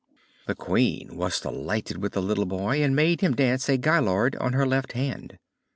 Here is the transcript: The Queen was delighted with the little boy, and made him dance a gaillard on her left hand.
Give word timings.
The 0.47 0.55
Queen 0.55 1.15
was 1.15 1.39
delighted 1.39 1.99
with 2.01 2.13
the 2.13 2.23
little 2.23 2.47
boy, 2.47 2.81
and 2.83 2.95
made 2.95 3.21
him 3.21 3.35
dance 3.35 3.69
a 3.69 3.77
gaillard 3.77 4.35
on 4.37 4.53
her 4.53 4.65
left 4.65 4.93
hand. 4.93 5.37